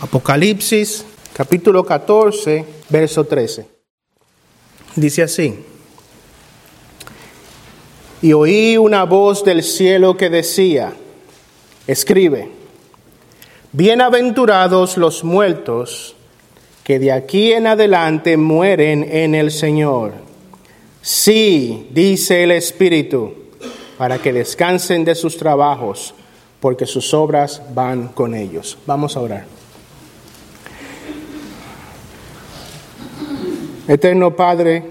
[0.00, 3.66] Apocalipsis capítulo 14, verso 13.
[4.96, 5.64] Dice así.
[8.20, 10.92] Y oí una voz del cielo que decía,
[11.86, 12.50] escribe,
[13.72, 16.16] bienaventurados los muertos
[16.82, 20.12] que de aquí en adelante mueren en el Señor.
[21.02, 23.34] Sí, dice el Espíritu,
[23.98, 26.14] para que descansen de sus trabajos,
[26.60, 28.78] porque sus obras van con ellos.
[28.86, 29.63] Vamos a orar.
[33.86, 34.82] Eterno Padre,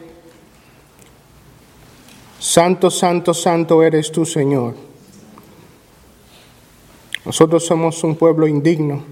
[2.38, 4.75] Santo, Santo, Santo eres tú, Señor.
[7.25, 9.03] Nosotros somos un pueblo indigno.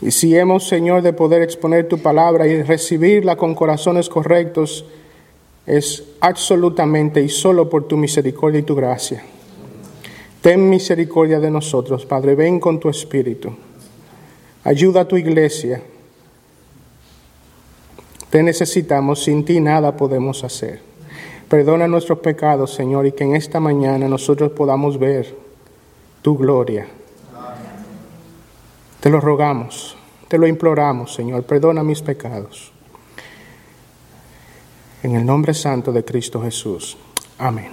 [0.00, 4.84] Y si hemos, Señor, de poder exponer tu palabra y recibirla con corazones correctos,
[5.66, 9.24] es absolutamente y solo por tu misericordia y tu gracia.
[10.40, 13.52] Ten misericordia de nosotros, Padre, ven con tu espíritu.
[14.62, 15.82] Ayuda a tu iglesia
[18.30, 20.80] te necesitamos, sin ti nada podemos hacer.
[21.48, 25.34] Perdona nuestros pecados, Señor, y que en esta mañana nosotros podamos ver
[26.22, 26.86] tu gloria.
[29.00, 29.96] Te lo rogamos,
[30.28, 32.70] te lo imploramos, Señor, perdona mis pecados.
[35.02, 36.96] En el nombre santo de Cristo Jesús.
[37.38, 37.70] Amén.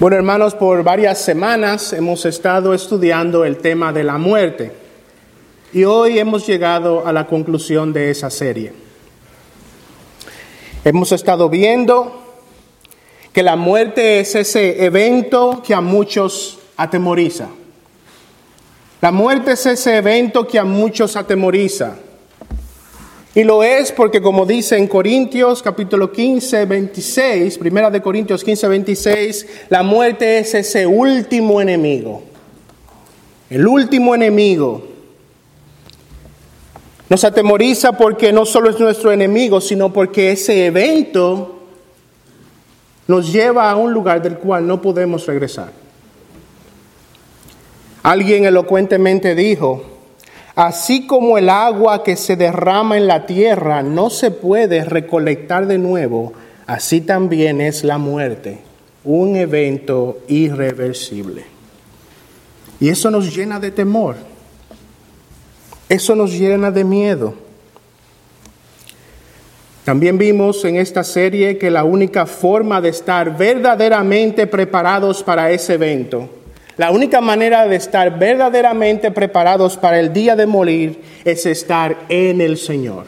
[0.00, 4.79] Bueno, hermanos, por varias semanas hemos estado estudiando el tema de la muerte.
[5.72, 8.72] Y hoy hemos llegado a la conclusión de esa serie.
[10.84, 12.20] Hemos estado viendo
[13.32, 17.50] que la muerte es ese evento que a muchos atemoriza.
[19.00, 21.96] La muerte es ese evento que a muchos atemoriza.
[23.36, 28.66] Y lo es porque como dice en Corintios capítulo 15, 26, primera de Corintios 15,
[28.66, 32.24] 26, la muerte es ese último enemigo.
[33.48, 34.89] El último enemigo
[37.10, 41.56] nos atemoriza porque no solo es nuestro enemigo, sino porque ese evento
[43.08, 45.72] nos lleva a un lugar del cual no podemos regresar.
[48.04, 49.82] Alguien elocuentemente dijo,
[50.54, 55.78] así como el agua que se derrama en la tierra no se puede recolectar de
[55.78, 56.32] nuevo,
[56.68, 58.60] así también es la muerte,
[59.02, 61.42] un evento irreversible.
[62.78, 64.29] Y eso nos llena de temor.
[65.90, 67.34] Eso nos llena de miedo.
[69.84, 75.74] También vimos en esta serie que la única forma de estar verdaderamente preparados para ese
[75.74, 76.28] evento,
[76.76, 82.40] la única manera de estar verdaderamente preparados para el día de morir es estar en
[82.40, 83.06] el Señor.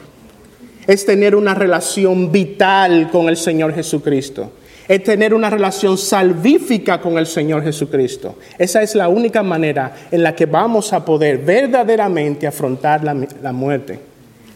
[0.88, 4.50] Es tener una relación vital con el Señor Jesucristo
[4.88, 8.36] es tener una relación salvífica con el Señor Jesucristo.
[8.58, 13.52] Esa es la única manera en la que vamos a poder verdaderamente afrontar la, la
[13.52, 13.98] muerte,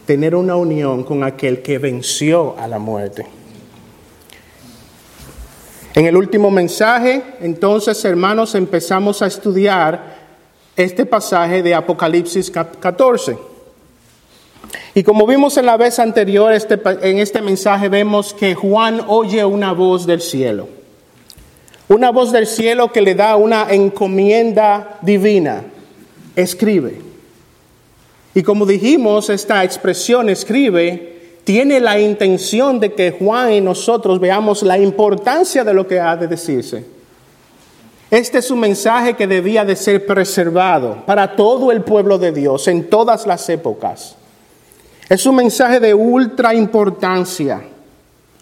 [0.05, 3.25] tener una unión con aquel que venció a la muerte.
[5.93, 10.17] En el último mensaje, entonces, hermanos, empezamos a estudiar
[10.75, 13.56] este pasaje de Apocalipsis 14.
[14.93, 19.45] Y como vimos en la vez anterior, este, en este mensaje vemos que Juan oye
[19.45, 20.67] una voz del cielo.
[21.87, 25.63] Una voz del cielo que le da una encomienda divina.
[26.35, 27.01] Escribe.
[28.33, 31.17] Y como dijimos, esta expresión escribe
[31.47, 36.17] tiene la intención de que Juan y nosotros veamos la importancia de lo que ha
[36.17, 36.83] de decirse.
[38.11, 42.67] Este es un mensaje que debía de ser preservado para todo el pueblo de Dios
[42.67, 44.17] en todas las épocas.
[45.09, 47.61] Es un mensaje de ultra importancia.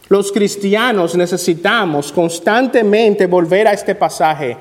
[0.07, 4.57] Los cristianos necesitamos constantemente volver a este pasaje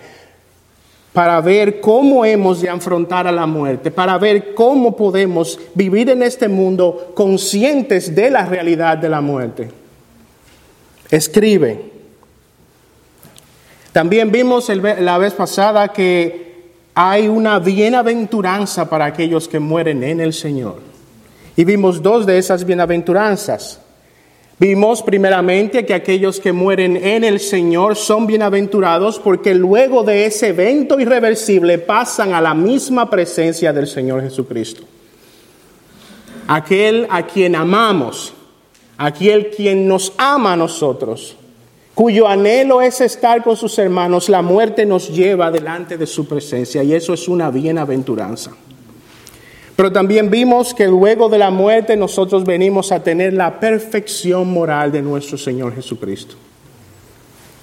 [1.13, 6.23] para ver cómo hemos de afrontar a la muerte, para ver cómo podemos vivir en
[6.23, 9.71] este mundo conscientes de la realidad de la muerte.
[11.11, 11.93] Escribe.
[13.93, 20.33] También vimos la vez pasada que hay una bienaventuranza para aquellos que mueren en el
[20.33, 20.94] Señor.
[21.57, 23.81] Y vimos dos de esas bienaventuranzas.
[24.59, 30.49] Vimos primeramente que aquellos que mueren en el Señor son bienaventurados porque luego de ese
[30.49, 34.85] evento irreversible pasan a la misma presencia del Señor Jesucristo.
[36.47, 38.33] Aquel a quien amamos,
[38.97, 41.37] aquel quien nos ama a nosotros,
[41.95, 46.85] cuyo anhelo es estar con sus hermanos, la muerte nos lleva delante de su presencia
[46.85, 48.53] y eso es una bienaventuranza.
[49.77, 54.93] Pero también vimos que luego de la muerte nosotros venimos a tener la perfección moral
[54.93, 56.37] de nuestro Señor Jesucristo.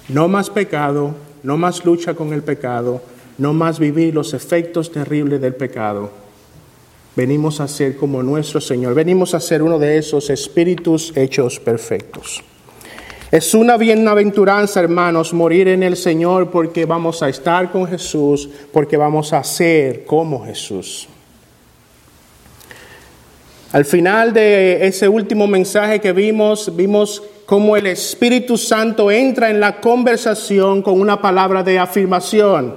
[0.08, 3.00] No más pecado, no más lucha con el pecado,
[3.38, 6.10] no más vivir los efectos terribles del pecado.
[7.16, 12.42] Venimos a ser como nuestro Señor, venimos a ser uno de esos espíritus hechos perfectos.
[13.30, 18.98] Es una bienaventuranza, hermanos, morir en el Señor porque vamos a estar con Jesús, porque
[18.98, 21.08] vamos a ser como Jesús.
[23.72, 29.60] Al final de ese último mensaje que vimos, vimos cómo el Espíritu Santo entra en
[29.60, 32.76] la conversación con una palabra de afirmación.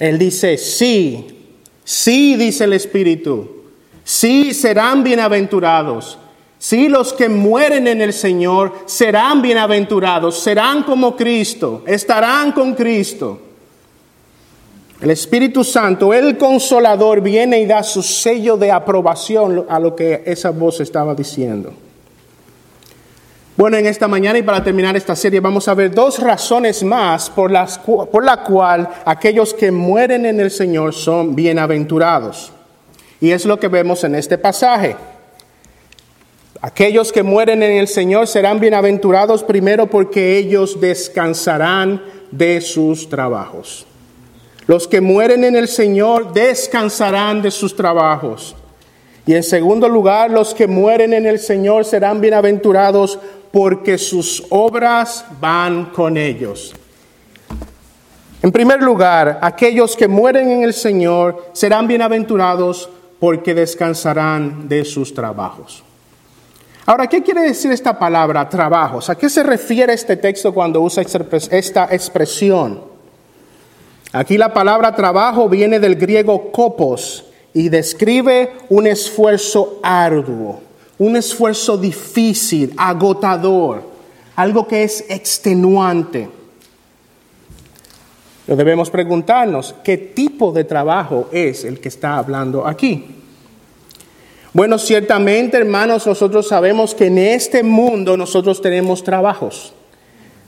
[0.00, 1.26] Él dice, sí,
[1.84, 3.62] sí, dice el Espíritu,
[4.02, 6.18] sí serán bienaventurados.
[6.58, 13.40] Sí, los que mueren en el Señor serán bienaventurados, serán como Cristo, estarán con Cristo.
[15.00, 20.22] El Espíritu Santo, el consolador, viene y da su sello de aprobación a lo que
[20.24, 21.72] esa voz estaba diciendo.
[23.56, 27.30] Bueno, en esta mañana y para terminar esta serie vamos a ver dos razones más
[27.30, 32.52] por las por la cual aquellos que mueren en el Señor son bienaventurados.
[33.20, 34.96] Y es lo que vemos en este pasaje.
[36.60, 43.86] Aquellos que mueren en el Señor serán bienaventurados primero porque ellos descansarán de sus trabajos.
[44.66, 48.56] Los que mueren en el Señor descansarán de sus trabajos.
[49.24, 53.18] Y en segundo lugar, los que mueren en el Señor serán bienaventurados
[53.52, 56.74] porque sus obras van con ellos.
[58.42, 62.88] En primer lugar, aquellos que mueren en el Señor serán bienaventurados
[63.18, 65.82] porque descansarán de sus trabajos.
[66.84, 69.10] Ahora, ¿qué quiere decir esta palabra, trabajos?
[69.10, 72.95] ¿A qué se refiere este texto cuando usa esta expresión?
[74.16, 80.62] Aquí la palabra trabajo viene del griego kopos y describe un esfuerzo arduo,
[80.96, 83.82] un esfuerzo difícil, agotador,
[84.34, 86.30] algo que es extenuante.
[88.46, 93.16] Lo debemos preguntarnos, ¿qué tipo de trabajo es el que está hablando aquí?
[94.54, 99.74] Bueno, ciertamente, hermanos, nosotros sabemos que en este mundo nosotros tenemos trabajos,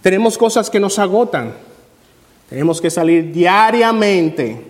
[0.00, 1.67] tenemos cosas que nos agotan,
[2.48, 4.64] tenemos que salir diariamente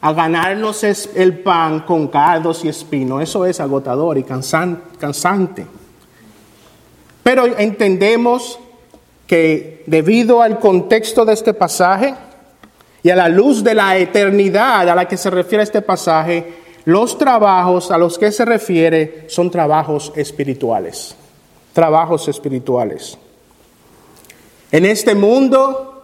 [0.00, 3.22] a ganarnos el pan con cardos y espinos.
[3.22, 5.66] Eso es agotador y cansante.
[7.22, 8.58] Pero entendemos
[9.26, 12.14] que debido al contexto de este pasaje
[13.02, 16.54] y a la luz de la eternidad a la que se refiere este pasaje,
[16.86, 21.14] los trabajos a los que se refiere son trabajos espirituales.
[21.72, 23.16] Trabajos espirituales.
[24.72, 25.99] En este mundo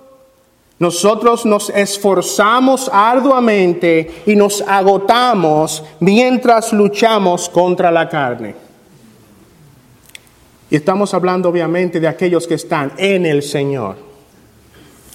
[0.79, 8.55] nosotros nos esforzamos arduamente y nos agotamos mientras luchamos contra la carne.
[10.69, 13.97] Y estamos hablando obviamente de aquellos que están en el Señor.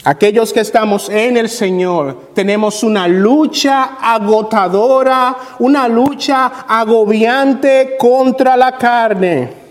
[0.04, 8.78] Aquellos que estamos en el Señor tenemos una lucha agotadora, una lucha agobiante contra la
[8.80, 9.62] carne.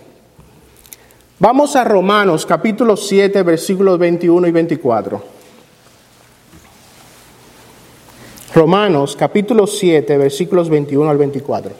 [1.40, 5.39] Vamos a Romanos capítulo 7 versículos 21 y 24.
[8.52, 11.72] Romanos capítulo 7, versículos 21 al 24.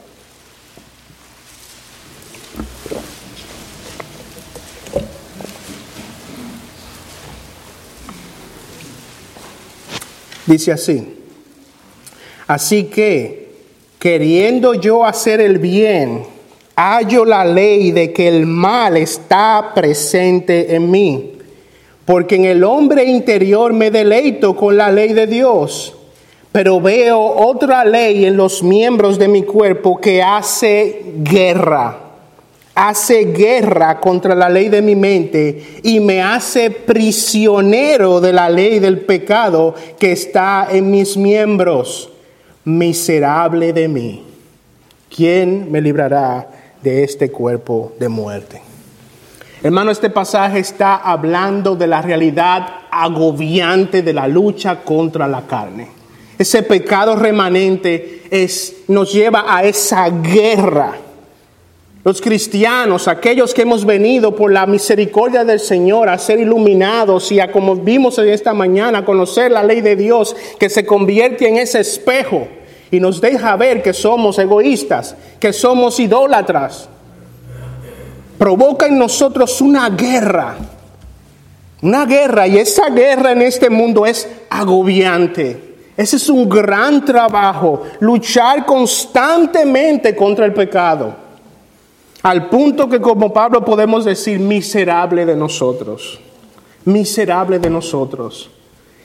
[10.47, 11.17] Dice así,
[12.47, 13.53] así que,
[13.99, 16.25] queriendo yo hacer el bien,
[16.77, 21.33] hallo la ley de que el mal está presente en mí,
[22.05, 25.97] porque en el hombre interior me deleito con la ley de Dios
[26.53, 31.99] pero veo otra ley en los miembros de mi cuerpo que hace guerra,
[32.75, 38.81] hace guerra contra la ley de mi mente y me hace prisionero de la ley
[38.81, 42.11] del pecado que está en mis miembros.
[42.65, 44.25] Miserable de mí,
[45.15, 46.49] ¿quién me librará
[46.83, 48.61] de este cuerpo de muerte?
[49.63, 56.00] Hermano, este pasaje está hablando de la realidad agobiante de la lucha contra la carne.
[56.41, 60.95] Ese pecado remanente es, nos lleva a esa guerra.
[62.03, 67.41] Los cristianos, aquellos que hemos venido por la misericordia del Señor a ser iluminados y
[67.41, 71.47] a, como vimos en esta mañana, a conocer la ley de Dios que se convierte
[71.47, 72.49] en ese espejo
[72.91, 76.89] y nos deja ver que somos egoístas, que somos idólatras,
[78.39, 80.57] provoca en nosotros una guerra,
[81.83, 85.70] una guerra y esa guerra en este mundo es agobiante.
[86.01, 91.15] Ese es un gran trabajo, luchar constantemente contra el pecado,
[92.23, 96.19] al punto que como Pablo podemos decir miserable de nosotros,
[96.87, 98.51] miserable de nosotros.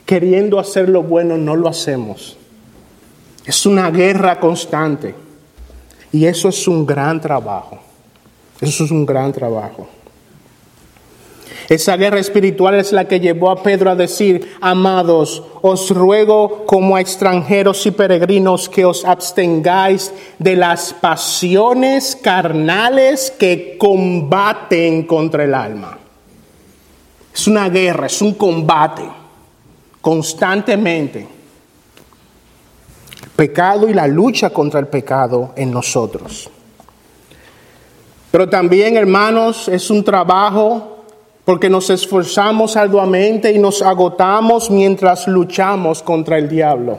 [0.06, 2.38] queriendo hacer lo bueno, no lo hacemos.
[3.44, 5.16] Es una guerra constante.
[6.14, 7.80] Y eso es un gran trabajo.
[8.62, 9.88] Eso es un gran trabajo.
[11.68, 16.96] Esa guerra espiritual es la que llevó a Pedro a decir, amados, os ruego como
[16.96, 25.56] a extranjeros y peregrinos que os abstengáis de las pasiones carnales que combaten contra el
[25.56, 25.98] alma.
[27.34, 29.04] Es una guerra, es un combate
[30.02, 31.28] constantemente.
[33.36, 36.50] pecado y la lucha contra el pecado en nosotros.
[38.32, 40.95] Pero también, hermanos, es un trabajo
[41.46, 46.98] porque nos esforzamos arduamente y nos agotamos mientras luchamos contra el diablo.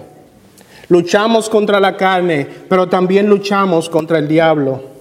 [0.89, 4.95] Luchamos contra la carne, pero también luchamos contra el diablo.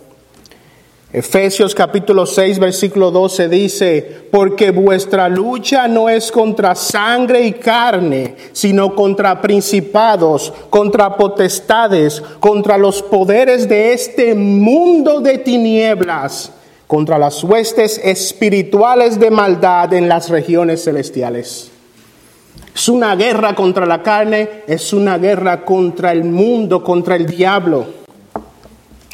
[1.14, 8.36] Efesios capítulo 6, versículo 12 dice, porque vuestra lucha no es contra sangre y carne,
[8.52, 16.52] sino contra principados, contra potestades, contra los poderes de este mundo de tinieblas
[16.88, 21.72] contra las huestes espirituales de maldad en las regiones celestiales.
[22.74, 27.86] Es una guerra contra la carne, es una guerra contra el mundo, contra el diablo.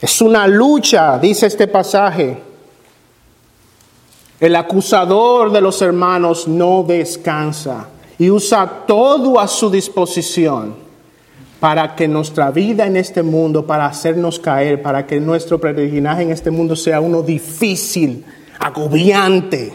[0.02, 2.42] Es una lucha, dice este pasaje.
[4.40, 7.88] El acusador de los hermanos no descansa
[8.18, 10.91] y usa todo a su disposición
[11.62, 16.32] para que nuestra vida en este mundo, para hacernos caer, para que nuestro peregrinaje en
[16.32, 18.26] este mundo sea uno difícil,
[18.58, 19.72] agobiante.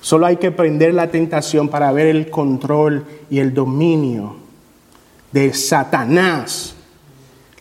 [0.00, 4.34] Solo hay que prender la tentación para ver el control y el dominio
[5.30, 6.74] de Satanás,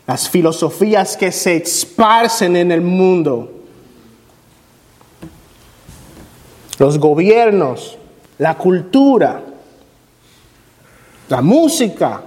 [0.08, 3.62] las filosofías que se esparcen en el mundo,
[6.79, 8.00] los gobiernos,
[8.39, 9.50] la cultura
[11.32, 12.22] la música,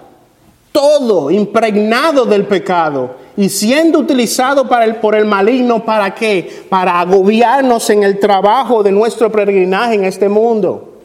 [0.72, 4.66] todo impregnado del pecado y siendo utilizado
[5.00, 6.64] por el maligno para qué?
[6.68, 11.00] Para agobiarnos en el trabajo de nuestro peregrinaje en este mundo.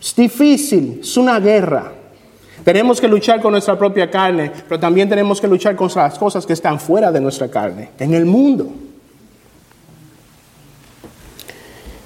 [0.00, 1.92] Es difícil, es una guerra.
[2.64, 6.44] Tenemos que luchar con nuestra propia carne, pero también tenemos que luchar contra las cosas
[6.44, 8.66] que están fuera de nuestra carne, en el mundo.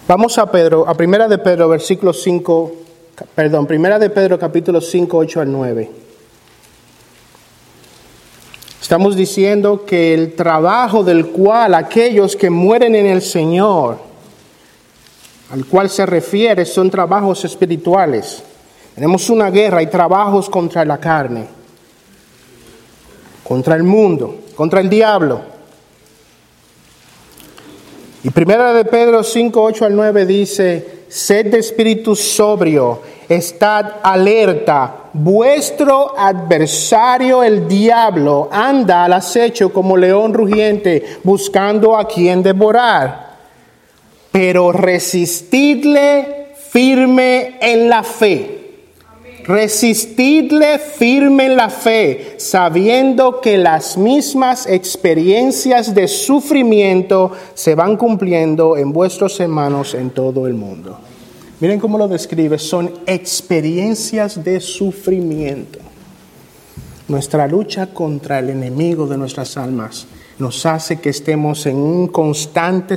[0.07, 2.84] Vamos a Pedro, a primera de Pedro, versículo 5
[3.35, 5.91] perdón, primera de Pedro capítulo 5, 8 al 9.
[8.81, 13.99] Estamos diciendo que el trabajo del cual aquellos que mueren en el Señor,
[15.51, 18.43] al cual se refiere, son trabajos espirituales.
[18.95, 21.47] Tenemos una guerra y trabajos contra la carne,
[23.43, 25.41] contra el mundo, contra el diablo.
[28.23, 35.11] Y primera de Pedro 5, 8 al 9 dice, sed de espíritu sobrio, estad alerta.
[35.13, 43.37] Vuestro adversario, el diablo, anda al acecho como león rugiente, buscando a quien devorar.
[44.33, 48.64] Pero resistidle firme en la fe
[49.45, 58.79] Resistidle firme en la fe, sabiendo que las mismas experiencias de sufrimiento se van cumpliendo
[58.79, 60.99] en vuestros hermanos en todo el mundo.
[61.61, 65.79] Miren cómo lo describe, son experiencias de sufrimiento.
[67.07, 70.07] Nuestra lucha contra el enemigo de nuestras almas
[70.39, 72.95] nos hace que estemos en, un constante,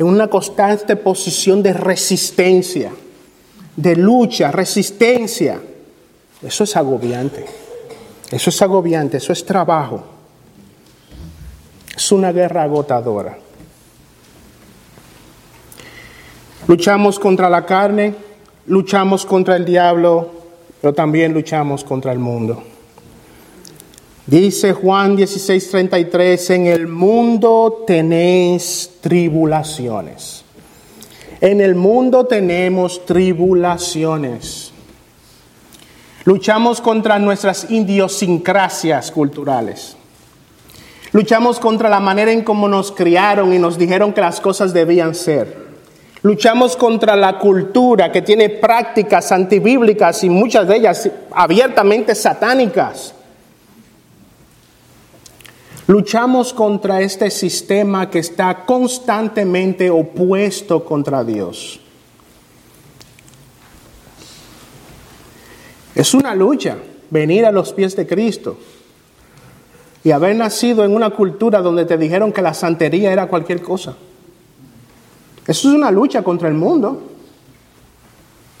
[0.00, 2.90] en una constante posición de resistencia,
[3.76, 5.60] de lucha, resistencia.
[6.42, 7.46] Eso es agobiante.
[8.30, 10.02] Eso es agobiante, eso es trabajo.
[11.96, 13.38] Es una guerra agotadora.
[16.66, 18.14] Luchamos contra la carne,
[18.66, 20.30] luchamos contra el diablo,
[20.80, 22.62] pero también luchamos contra el mundo.
[24.26, 30.42] Dice Juan 16:33, en el mundo tenéis tribulaciones.
[31.40, 34.65] En el mundo tenemos tribulaciones.
[36.26, 39.96] Luchamos contra nuestras idiosincrasias culturales.
[41.12, 45.14] Luchamos contra la manera en cómo nos criaron y nos dijeron que las cosas debían
[45.14, 45.66] ser.
[46.22, 53.14] Luchamos contra la cultura que tiene prácticas antibíblicas y muchas de ellas abiertamente satánicas.
[55.86, 61.78] Luchamos contra este sistema que está constantemente opuesto contra Dios.
[65.96, 66.76] Es una lucha
[67.08, 68.58] venir a los pies de Cristo
[70.04, 73.96] y haber nacido en una cultura donde te dijeron que la santería era cualquier cosa.
[75.46, 77.02] Eso es una lucha contra el mundo.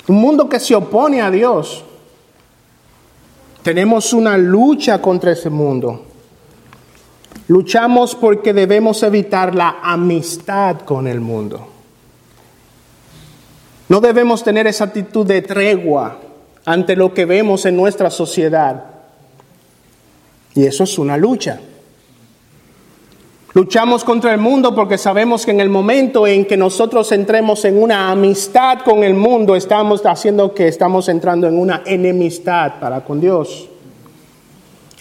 [0.08, 1.84] Un mundo que se opone a Dios.
[3.62, 6.06] Tenemos una lucha contra ese mundo.
[7.48, 11.68] Luchamos porque debemos evitar la amistad con el mundo.
[13.90, 16.20] No debemos tener esa actitud de tregua
[16.66, 18.84] ante lo que vemos en nuestra sociedad.
[20.54, 21.60] Y eso es una lucha.
[23.54, 27.82] Luchamos contra el mundo porque sabemos que en el momento en que nosotros entremos en
[27.82, 33.20] una amistad con el mundo, estamos haciendo que estamos entrando en una enemistad para con
[33.20, 33.68] Dios.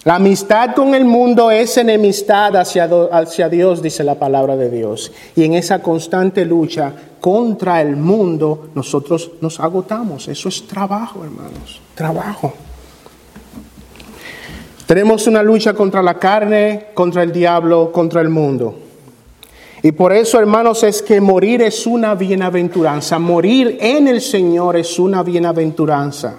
[0.05, 5.11] La amistad con el mundo es enemistad hacia, Dios, dice la palabra de Dios.
[5.35, 10.27] Y en esa constante lucha contra el mundo, nosotros nos agotamos.
[10.27, 11.81] Eso es trabajo, hermanos.
[11.95, 12.53] Trabajo.
[14.85, 18.75] Tenemos una lucha contra la carne, contra el diablo, contra el mundo.
[19.81, 23.17] Y por eso, hermanos, es que morir es una bienaventuranza.
[23.17, 26.35] Morir en el Señor es una bienaventuranza.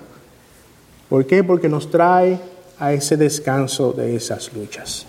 [1.08, 1.42] ¿Por qué?
[1.42, 5.06] Porque nos trae a ese descanso de esas luchas.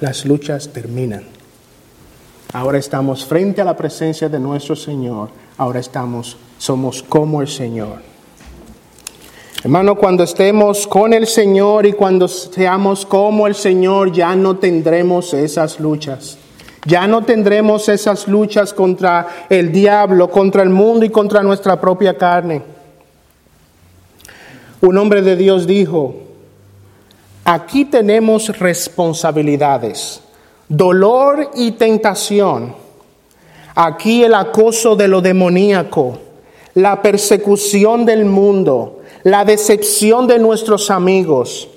[0.00, 1.24] Las luchas terminan.
[2.52, 5.30] Ahora estamos frente a la presencia de nuestro Señor.
[5.58, 8.00] Ahora estamos, somos como el Señor.
[9.64, 15.34] Hermano, cuando estemos con el Señor y cuando seamos como el Señor, ya no tendremos
[15.34, 16.38] esas luchas.
[16.84, 22.16] Ya no tendremos esas luchas contra el diablo, contra el mundo y contra nuestra propia
[22.16, 22.62] carne.
[24.82, 26.25] Un hombre de Dios dijo,
[27.48, 30.20] Aquí tenemos responsabilidades,
[30.68, 32.74] dolor y tentación.
[33.72, 36.18] Aquí el acoso de lo demoníaco,
[36.74, 41.68] la persecución del mundo, la decepción de nuestros amigos.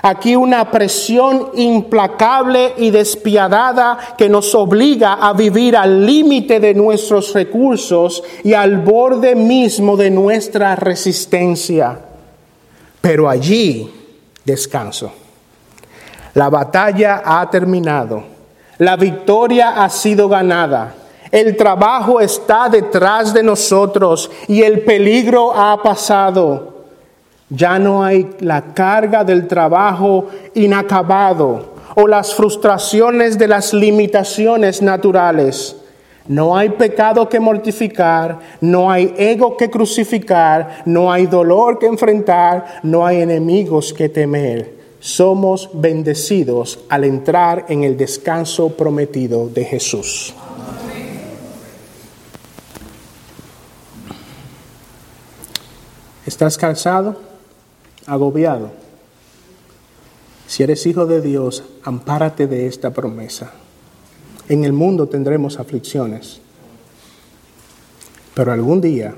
[0.00, 7.34] Aquí una presión implacable y despiadada que nos obliga a vivir al límite de nuestros
[7.34, 12.00] recursos y al borde mismo de nuestra resistencia.
[13.02, 13.98] Pero allí
[14.44, 15.12] descanso.
[16.34, 18.24] La batalla ha terminado.
[18.78, 20.94] La victoria ha sido ganada.
[21.30, 26.84] El trabajo está detrás de nosotros y el peligro ha pasado.
[27.48, 35.76] Ya no hay la carga del trabajo inacabado o las frustraciones de las limitaciones naturales.
[36.28, 42.80] No hay pecado que mortificar, no hay ego que crucificar, no hay dolor que enfrentar,
[42.84, 44.82] no hay enemigos que temer.
[45.00, 50.32] Somos bendecidos al entrar en el descanso prometido de Jesús.
[56.24, 57.16] ¿Estás cansado?
[58.06, 58.70] ¿Agobiado?
[60.46, 63.54] Si eres hijo de Dios, ampárate de esta promesa.
[64.52, 66.38] En el mundo tendremos aflicciones,
[68.34, 69.14] pero algún día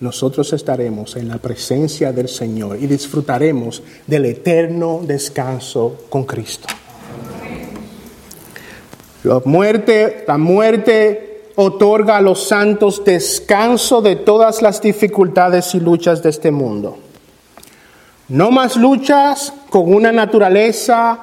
[0.00, 6.66] nosotros estaremos en la presencia del Señor y disfrutaremos del eterno descanso con Cristo.
[9.22, 16.24] La muerte, la muerte otorga a los santos descanso de todas las dificultades y luchas
[16.24, 16.98] de este mundo.
[18.30, 21.20] No más luchas con una naturaleza,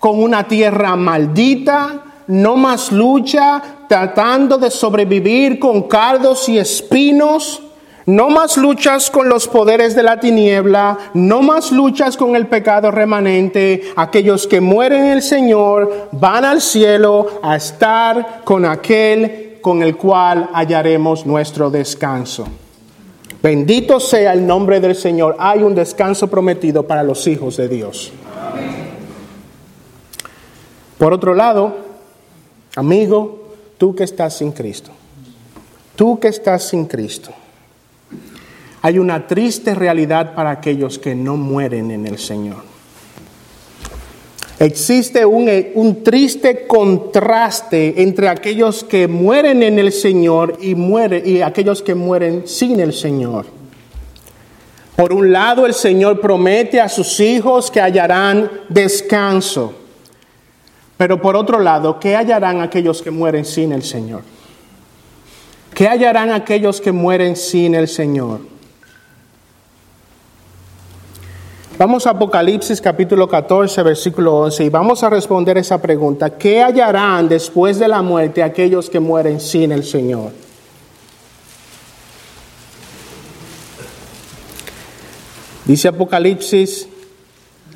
[0.00, 7.62] con una tierra maldita, no más lucha tratando de sobrevivir con cardos y espinos,
[8.06, 12.90] no más luchas con los poderes de la tiniebla, no más luchas con el pecado
[12.90, 13.82] remanente.
[13.96, 19.96] Aquellos que mueren en el Señor van al cielo a estar con aquel con el
[19.96, 22.46] cual hallaremos nuestro descanso.
[23.42, 25.36] Bendito sea el nombre del Señor.
[25.38, 28.12] Hay un descanso prometido para los hijos de Dios.
[30.98, 31.89] Por otro lado,
[32.76, 34.90] Amigo, tú que estás sin Cristo,
[35.96, 37.32] tú que estás sin Cristo,
[38.82, 42.70] hay una triste realidad para aquellos que no mueren en el Señor.
[44.58, 51.40] Existe un, un, triste contraste entre aquellos que mueren en el Señor y, muere, y
[51.40, 53.46] aquellos que mueren sin el Señor.
[54.96, 59.79] Por un lado, el Señor promete a sus hijos que hallarán descanso.
[61.00, 64.20] Pero por otro lado, ¿qué hallarán aquellos que mueren sin el Señor?
[65.72, 68.40] ¿Qué hallarán aquellos que mueren sin el Señor?
[71.78, 76.36] Vamos a Apocalipsis capítulo 14, versículo 11 y vamos a responder esa pregunta.
[76.36, 80.32] ¿Qué hallarán después de la muerte aquellos que mueren sin el Señor?
[85.64, 86.86] Dice Apocalipsis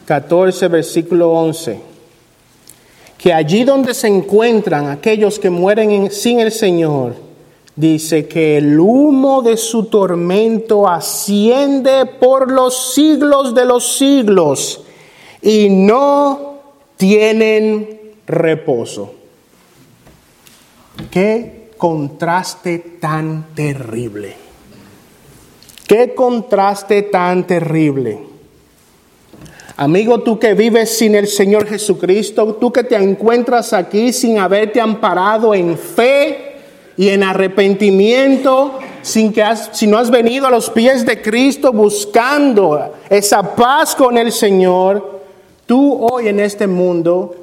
[0.05, 1.94] 14, versículo 11
[3.25, 7.15] que allí donde se encuentran aquellos que mueren sin el Señor,
[7.75, 14.85] dice que el humo de su tormento asciende por los siglos de los siglos
[15.41, 16.59] y no
[16.99, 19.15] tienen reposo.
[21.11, 24.37] Qué contraste tan terrible.
[25.89, 28.34] Qué contraste tan terrible.
[29.77, 34.81] Amigo, tú que vives sin el Señor Jesucristo, tú que te encuentras aquí sin haberte
[34.81, 36.59] amparado en fe
[36.97, 42.93] y en arrepentimiento, sin que si no has venido a los pies de Cristo buscando
[43.11, 45.23] esa paz con el Señor,
[45.67, 47.35] tú hoy en este mundo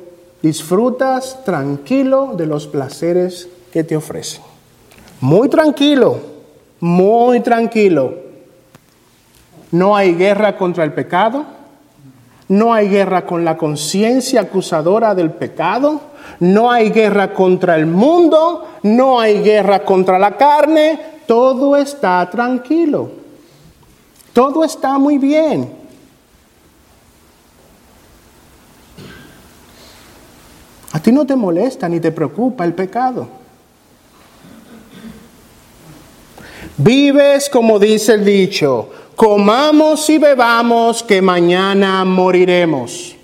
[0.42, 4.42] disfrutas tranquilo de los placeres que te ofrecen.
[5.20, 6.18] Muy tranquilo,
[6.80, 8.16] muy tranquilo.
[9.72, 11.46] No hay guerra contra el pecado,
[12.52, 16.02] no hay guerra con la conciencia acusadora del pecado,
[16.42, 23.10] no hay guerra contra el mundo, no hay guerra contra la carne, todo está tranquilo,
[24.34, 25.74] todo está muy bien.
[30.92, 33.30] A ti no te molesta ni te preocupa el pecado.
[36.76, 38.90] Vives como dice el dicho,
[39.22, 43.16] comamos y bebamos que mañana moriremos.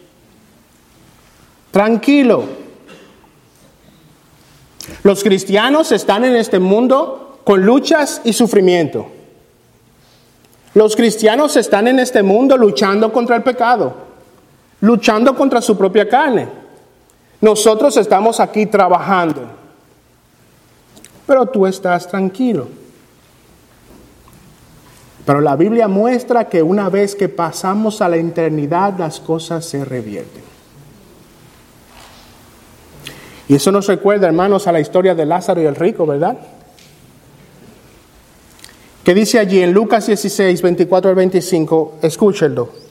[1.71, 2.43] Tranquilo.
[5.01, 9.07] Los cristianos están en este mundo con luchas y sufrimiento.
[10.75, 13.95] Los cristianos están en este mundo luchando contra el pecado,
[14.81, 16.47] luchando contra su propia carne.
[17.41, 19.47] Nosotros estamos aquí trabajando,
[21.25, 22.67] pero tú estás tranquilo.
[25.27, 29.83] Pero la Biblia muestra que una vez que pasamos a la eternidad las cosas se
[29.83, 30.41] revierten.
[33.49, 36.37] Y eso nos recuerda, hermanos, a la historia de Lázaro y el rico, ¿verdad?
[39.03, 41.95] ¿Qué dice allí en Lucas 16, 24 al 25?
[42.03, 42.87] Escúchenlo.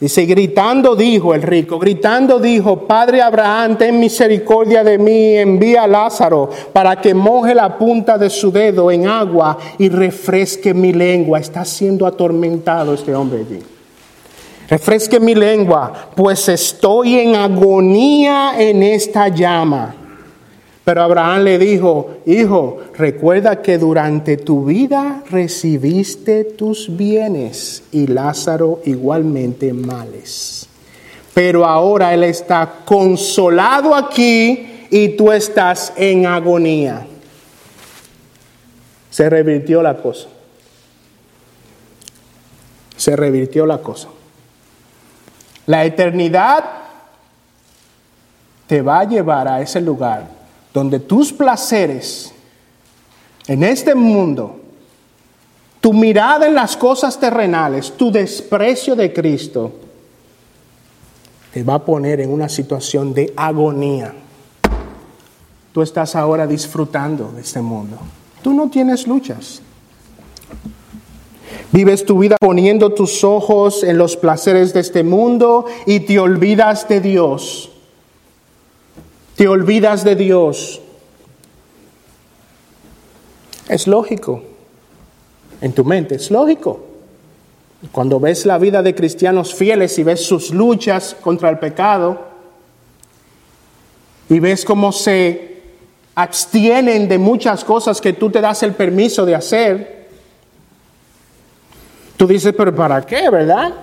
[0.00, 5.86] Dice, gritando dijo el rico, gritando dijo, Padre Abraham, ten misericordia de mí, envía a
[5.86, 11.38] Lázaro para que moje la punta de su dedo en agua y refresque mi lengua.
[11.38, 13.62] Está siendo atormentado este hombre allí.
[14.68, 19.94] Refresque mi lengua, pues estoy en agonía en esta llama.
[20.84, 28.82] Pero Abraham le dijo, hijo, recuerda que durante tu vida recibiste tus bienes y Lázaro
[28.84, 30.68] igualmente males.
[31.32, 37.06] Pero ahora él está consolado aquí y tú estás en agonía.
[39.10, 40.28] Se revirtió la cosa.
[42.94, 44.08] Se revirtió la cosa.
[45.66, 46.62] La eternidad
[48.66, 50.33] te va a llevar a ese lugar
[50.74, 52.32] donde tus placeres
[53.46, 54.56] en este mundo,
[55.80, 59.70] tu mirada en las cosas terrenales, tu desprecio de Cristo,
[61.52, 64.12] te va a poner en una situación de agonía.
[65.72, 67.96] Tú estás ahora disfrutando de este mundo.
[68.42, 69.62] Tú no tienes luchas.
[71.70, 76.88] Vives tu vida poniendo tus ojos en los placeres de este mundo y te olvidas
[76.88, 77.70] de Dios.
[79.36, 80.80] Te olvidas de Dios.
[83.68, 84.42] Es lógico.
[85.60, 86.84] En tu mente es lógico.
[87.90, 92.18] Cuando ves la vida de cristianos fieles y ves sus luchas contra el pecado
[94.28, 95.62] y ves cómo se
[96.14, 100.08] abstienen de muchas cosas que tú te das el permiso de hacer,
[102.16, 103.74] tú dices, pero ¿para qué, verdad?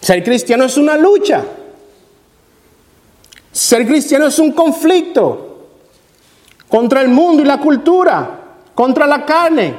[0.00, 1.44] Ser cristiano es una lucha.
[3.58, 5.66] Ser cristiano es un conflicto
[6.68, 8.40] contra el mundo y la cultura,
[8.72, 9.74] contra la carne.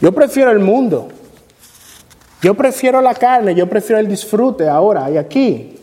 [0.00, 1.10] Yo prefiero el mundo.
[2.42, 5.76] Yo prefiero la carne, yo prefiero el disfrute ahora y aquí.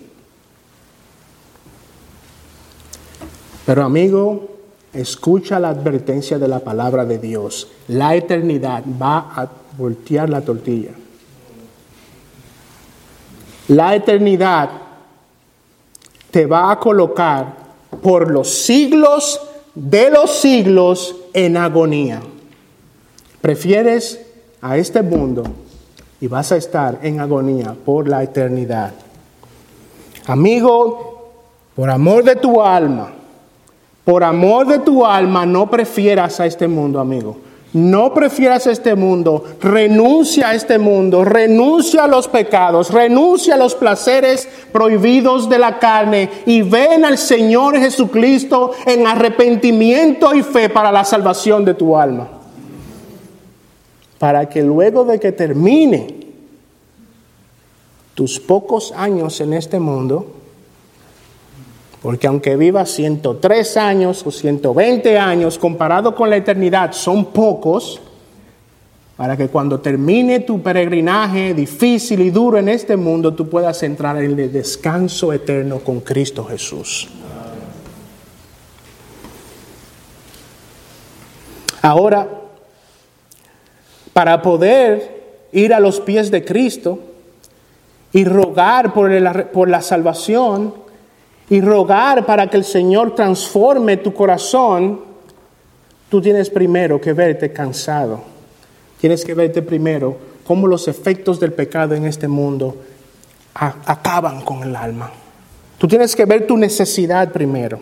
[3.66, 4.50] Pero amigo,
[4.92, 7.70] escucha la advertencia de la palabra de Dios.
[7.88, 10.92] La eternidad va a voltear la tortilla.
[13.70, 14.81] La eternidad
[16.32, 17.56] te va a colocar
[18.02, 19.40] por los siglos
[19.76, 22.22] de los siglos en agonía.
[23.42, 24.22] Prefieres
[24.62, 25.44] a este mundo
[26.20, 28.92] y vas a estar en agonía por la eternidad.
[30.28, 31.34] Amigo,
[31.76, 33.12] por amor de tu alma,
[34.06, 37.38] por amor de tu alma, no prefieras a este mundo, amigo.
[37.74, 43.76] No prefieras este mundo, renuncia a este mundo, renuncia a los pecados, renuncia a los
[43.76, 50.92] placeres prohibidos de la carne y ven al Señor Jesucristo en arrepentimiento y fe para
[50.92, 52.28] la salvación de tu alma.
[54.20, 56.22] Para que luego de que termine
[58.14, 60.41] tus pocos años en este mundo,
[62.02, 68.02] porque aunque vivas 103 años o 120 años, comparado con la eternidad, son pocos,
[69.16, 74.18] para que cuando termine tu peregrinaje difícil y duro en este mundo, tú puedas entrar
[74.18, 77.08] en el descanso eterno con Cristo Jesús.
[81.84, 82.28] Ahora,
[84.12, 86.98] para poder ir a los pies de Cristo
[88.12, 90.81] y rogar por, por la salvación,
[91.52, 95.02] y rogar para que el Señor transforme tu corazón,
[96.08, 98.22] tú tienes primero que verte cansado.
[99.02, 100.16] Tienes que verte primero
[100.48, 102.78] cómo los efectos del pecado en este mundo
[103.54, 105.12] acaban con el alma.
[105.78, 107.82] Tú tienes que ver tu necesidad primero.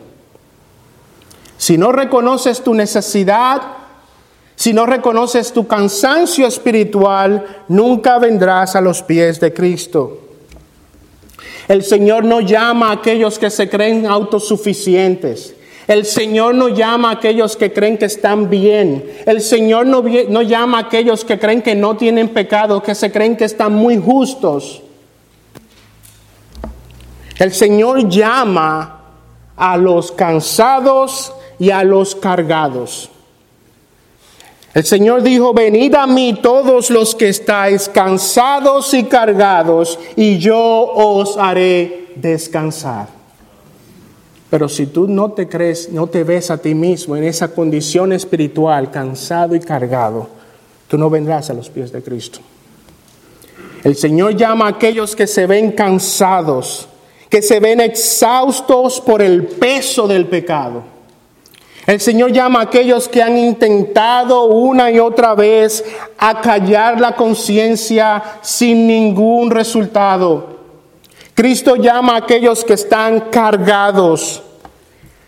[1.56, 3.62] Si no reconoces tu necesidad,
[4.56, 10.29] si no reconoces tu cansancio espiritual, nunca vendrás a los pies de Cristo.
[11.70, 15.56] El Señor no llama a aquellos que se creen autosuficientes.
[15.88, 19.06] El Señor no llama a aquellos que creen que están bien.
[19.28, 23.12] El Señor no, no, llama a aquellos que creen que no tienen pecado, que se
[23.12, 24.82] creen que están muy justos.
[27.38, 29.02] El Señor llama
[29.56, 33.12] a los cansados y a los cargados.
[34.74, 40.60] El Señor dijo, venid a mí todos los que estáis cansados y cargados, y yo
[40.60, 43.08] os haré descansar.
[44.50, 48.14] Pero si tú no te crees, no te ves a ti mismo en esa condición
[48.14, 50.30] espiritual, cansado y cargado,
[50.88, 52.40] tú no vendrás a los pies de Cristo.
[53.84, 56.88] El Señor llama a aquellos que se ven cansados,
[57.28, 60.99] que se ven exhaustos por el peso del pecado
[61.90, 65.84] el Señor llama a aquellos que han intentado una y otra vez
[66.20, 70.60] acallar la conciencia sin ningún resultado.
[71.34, 74.44] Cristo llama a aquellos que están cargados.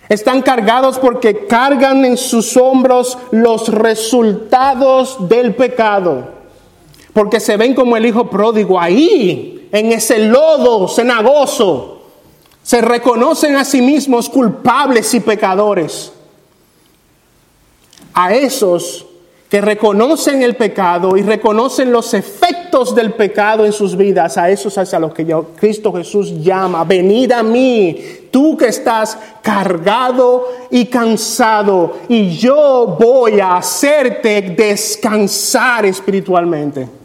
[0.07, 6.29] Están cargados porque cargan en sus hombros los resultados del pecado.
[7.11, 12.03] Porque se ven como el hijo pródigo ahí, en ese lodo cenagoso.
[12.61, 16.13] Se reconocen a sí mismos culpables y pecadores
[18.13, 19.05] a esos
[19.49, 24.77] que reconocen el pecado y reconocen los efectos del pecado en sus vidas, a esos
[24.77, 30.85] es a los que Cristo Jesús llama, venid a mí, tú que estás cargado y
[30.85, 37.00] cansado, y yo voy a hacerte descansar espiritualmente.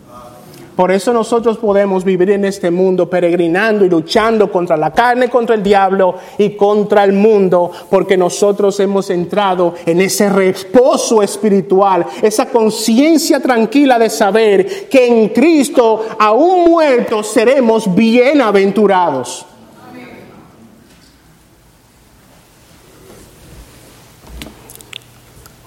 [0.77, 5.55] Por eso nosotros podemos vivir en este mundo peregrinando y luchando contra la carne, contra
[5.55, 12.47] el diablo y contra el mundo, porque nosotros hemos entrado en ese reposo espiritual, esa
[12.51, 19.47] conciencia tranquila de saber que en Cristo, aún muertos, seremos bienaventurados.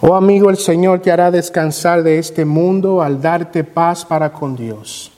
[0.02, 4.56] Oh amigo, el Señor te hará descansar de este mundo al darte paz para con
[4.56, 5.12] Dios.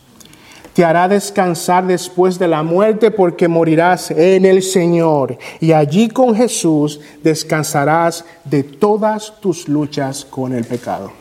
[0.74, 6.34] Te hará descansar después de la muerte porque morirás en el Señor y allí con
[6.34, 11.12] Jesús descansarás de todas tus luchas con el pecado.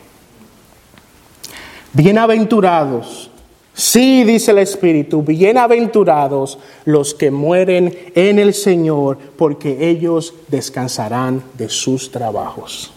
[1.93, 3.29] Bienaventurados,
[3.75, 11.69] sí dice el Espíritu, bienaventurados los que mueren en el Señor porque ellos descansarán de
[11.69, 12.91] sus trabajos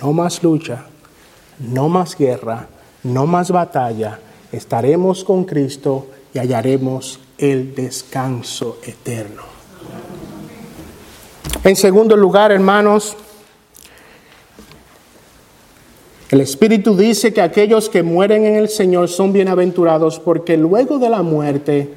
[0.00, 0.84] no más lucha,
[1.58, 2.68] no más guerra,
[3.02, 4.18] no más batalla.
[4.52, 9.42] Estaremos con Cristo y hallaremos el descanso eterno.
[11.64, 13.16] En segundo lugar, hermanos,
[16.30, 21.08] el Espíritu dice que aquellos que mueren en el Señor son bienaventurados porque luego de
[21.08, 21.94] la muerte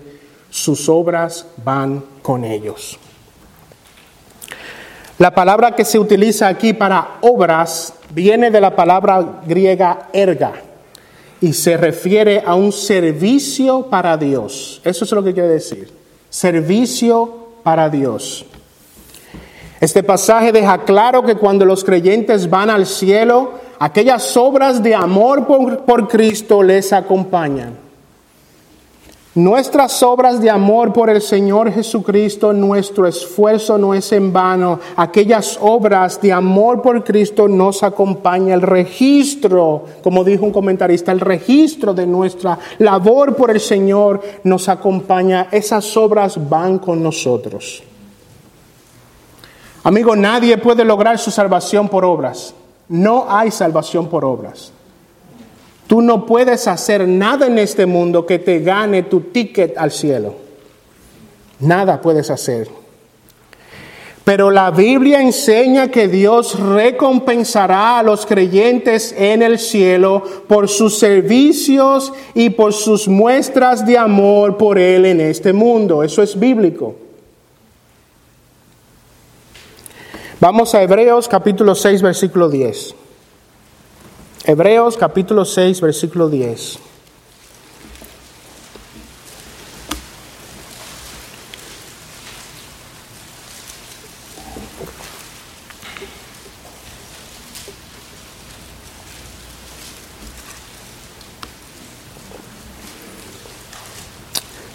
[0.49, 2.97] sus obras van con ellos.
[5.21, 10.53] La palabra que se utiliza aquí para obras viene de la palabra griega erga
[11.39, 14.81] y se refiere a un servicio para Dios.
[14.83, 15.91] Eso es lo que quiere decir.
[16.27, 18.47] Servicio para Dios.
[19.79, 25.45] Este pasaje deja claro que cuando los creyentes van al cielo, aquellas obras de amor
[25.45, 27.90] por, por Cristo les acompañan.
[29.33, 34.77] Nuestras obras de amor por el Señor Jesucristo, nuestro esfuerzo no es en vano.
[34.97, 38.53] Aquellas obras de amor por Cristo nos acompaña.
[38.53, 44.67] El registro, como dijo un comentarista, el registro de nuestra labor por el Señor nos
[44.67, 45.47] acompaña.
[45.49, 47.83] Esas obras van con nosotros.
[49.85, 52.53] Amigo, nadie puede lograr su salvación por obras.
[52.89, 54.73] No hay salvación por obras.
[55.91, 60.35] Tú no puedes hacer nada en este mundo que te gane tu ticket al cielo.
[61.59, 62.69] Nada puedes hacer.
[64.23, 70.97] Pero la Biblia enseña que Dios recompensará a los creyentes en el cielo por sus
[70.97, 76.03] servicios y por sus muestras de amor por Él en este mundo.
[76.03, 76.95] Eso es bíblico.
[80.39, 83.00] Vamos a Hebreos capítulo 6, versículo 10.
[84.43, 86.79] Hebreos capítulo 6, versículo 10.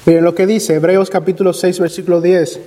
[0.04, 2.60] Miren lo que dice Hebreos capítulo 6, versículo 10.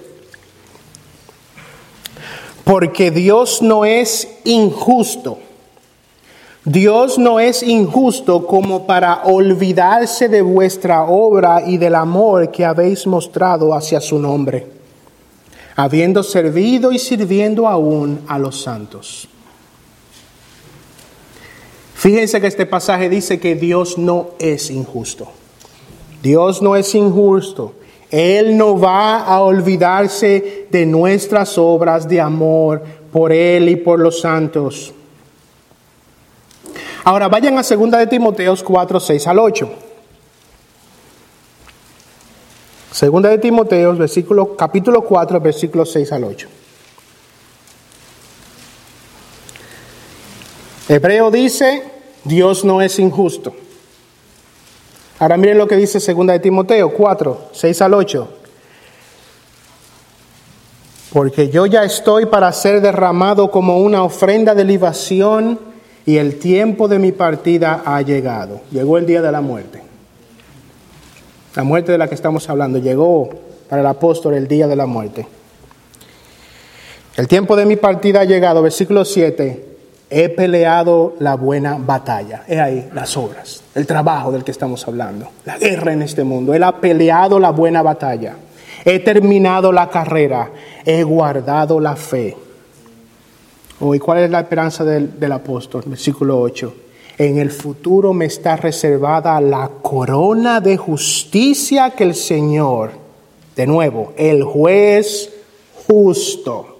[2.65, 5.39] Porque Dios no es injusto
[6.65, 13.07] Dios no es injusto como para olvidarse de vuestra obra y del amor que habéis
[13.07, 14.67] mostrado hacia su nombre,
[15.77, 19.29] habiendo servido y sirviendo aún a los santos.
[21.95, 25.29] Fíjense que este pasaje dice que Dios no es injusto.
[26.21, 27.73] Dios no es injusto.
[28.11, 34.19] Él no va a olvidarse de nuestras obras de amor por Él y por los
[34.19, 34.93] santos.
[37.03, 39.69] Ahora vayan a 2 de Timoteos 4, 6 al 8.
[42.91, 46.47] Segunda de Timoteos, versículo, capítulo 4, versículo 6 al 8.
[50.89, 51.83] Hebreo dice,
[52.23, 53.53] Dios no es injusto.
[55.19, 58.29] Ahora miren lo que dice segunda de Timoteo 4, 6 al 8.
[61.13, 65.68] Porque yo ya estoy para ser derramado como una ofrenda de libación
[66.09, 68.61] y el tiempo de mi partida ha llegado.
[68.71, 69.79] Llegó el día de la muerte.
[71.55, 73.29] La muerte de la que estamos hablando llegó
[73.69, 75.27] para el apóstol el día de la muerte.
[77.15, 79.65] El tiempo de mi partida ha llegado, versículo 7.
[80.09, 82.41] He peleado la buena batalla.
[82.47, 86.55] He ahí las obras, el trabajo del que estamos hablando, la guerra en este mundo.
[86.55, 88.35] Él ha peleado la buena batalla.
[88.83, 90.49] He terminado la carrera.
[90.83, 92.35] He guardado la fe.
[93.81, 95.83] ¿Y cuál es la esperanza del, del apóstol?
[95.85, 96.73] Versículo 8.
[97.17, 102.91] En el futuro me está reservada la corona de justicia que el Señor,
[103.55, 105.29] de nuevo, el juez
[105.87, 106.77] justo.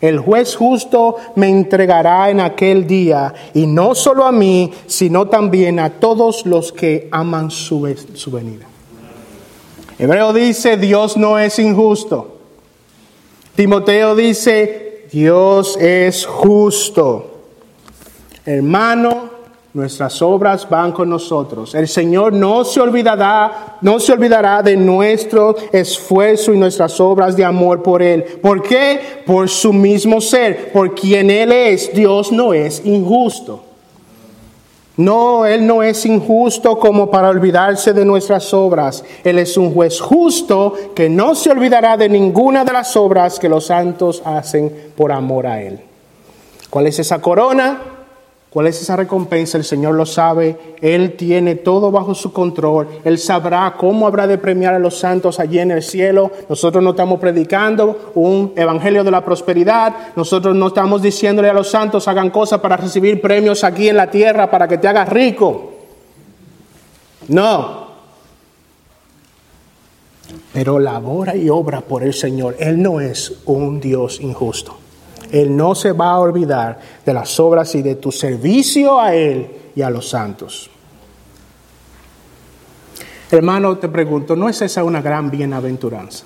[0.00, 5.78] El juez justo me entregará en aquel día, y no solo a mí, sino también
[5.78, 8.66] a todos los que aman su, su venida.
[9.98, 12.36] Hebreo dice, Dios no es injusto.
[13.56, 14.83] Timoteo dice,
[15.14, 17.30] Dios es justo.
[18.44, 19.30] Hermano,
[19.72, 21.72] nuestras obras van con nosotros.
[21.76, 27.44] El Señor no se olvidará, no se olvidará de nuestro esfuerzo y nuestras obras de
[27.44, 28.24] amor por Él.
[28.42, 29.22] ¿Por qué?
[29.24, 31.94] Por su mismo ser, por quien Él es.
[31.94, 33.62] Dios no es injusto.
[34.96, 39.04] No, Él no es injusto como para olvidarse de nuestras obras.
[39.24, 43.48] Él es un juez justo que no se olvidará de ninguna de las obras que
[43.48, 45.80] los santos hacen por amor a Él.
[46.70, 47.93] ¿Cuál es esa corona?
[48.54, 49.58] ¿Cuál es esa recompensa?
[49.58, 50.76] El Señor lo sabe.
[50.80, 52.86] Él tiene todo bajo su control.
[53.02, 56.30] Él sabrá cómo habrá de premiar a los santos allí en el cielo.
[56.48, 59.92] Nosotros no estamos predicando un evangelio de la prosperidad.
[60.14, 64.08] Nosotros no estamos diciéndole a los santos hagan cosas para recibir premios aquí en la
[64.08, 65.72] tierra para que te hagas rico.
[67.26, 67.88] No.
[70.52, 72.54] Pero labora y obra por el Señor.
[72.60, 74.83] Él no es un Dios injusto.
[75.34, 79.50] Él no se va a olvidar de las obras y de tu servicio a Él
[79.74, 80.70] y a los santos.
[83.32, 86.24] Hermano, te pregunto, ¿no es esa una gran bienaventuranza?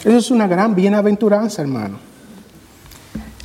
[0.00, 2.00] Esa es una gran bienaventuranza, hermano.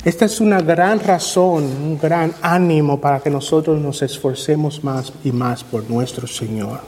[0.04, 5.30] Esta es una gran razón, un gran ánimo para que nosotros nos esforcemos más y
[5.30, 6.80] más por nuestro Señor.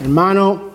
[0.00, 0.71] Hermano,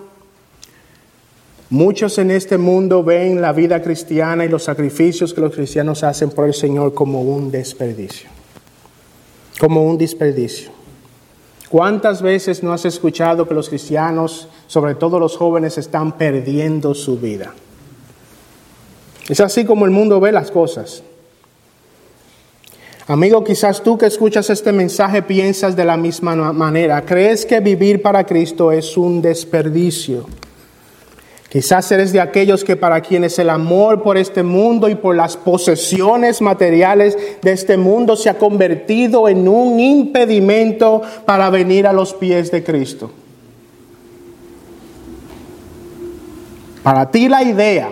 [1.69, 6.29] Muchos en este mundo ven la vida cristiana y los sacrificios que los cristianos hacen
[6.29, 8.29] por el Señor como un desperdicio.
[9.59, 10.71] Como un desperdicio.
[11.69, 17.17] ¿Cuántas veces no has escuchado que los cristianos, sobre todo los jóvenes, están perdiendo su
[17.17, 17.53] vida?
[19.27, 21.03] Es así como el mundo ve las cosas.
[23.07, 27.03] Amigo, quizás tú que escuchas este mensaje piensas de la misma manera.
[27.05, 30.25] ¿Crees que vivir para Cristo es un desperdicio?
[31.49, 35.37] Quizás eres de aquellos que para quienes el amor por este mundo y por las
[35.37, 42.13] posesiones materiales de este mundo se ha convertido en un impedimento para venir a los
[42.13, 43.11] pies de Cristo.
[46.83, 47.89] Para ti la idea